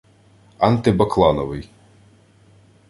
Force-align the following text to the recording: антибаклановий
антибаклановий 0.67 1.65